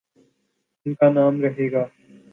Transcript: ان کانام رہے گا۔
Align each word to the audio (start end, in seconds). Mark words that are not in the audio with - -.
ان 0.85 0.93
کانام 0.93 1.41
رہے 1.41 1.71
گا۔ 1.71 1.85